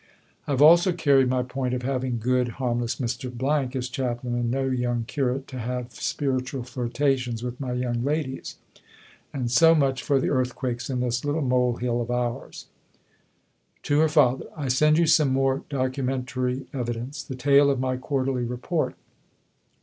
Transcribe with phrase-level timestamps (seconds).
[0.47, 3.75] I have also carried my point of having good, harmless Mr.
[3.75, 8.55] as Chaplain; and no young curate to have spiritual flirtations with my young ladies.
[9.31, 12.65] And so much for the earthquakes in this little mole hill of ours.
[13.83, 14.47] (To her Father.)...
[14.57, 18.95] I send you some more documentary evidence the tail of my Quarterly Report.